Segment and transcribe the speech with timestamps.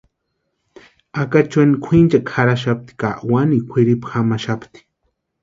[1.23, 4.79] Acachueni kwʼinchekwa jarhaxapti ka wanikwa kwʼiripu jamaxapti.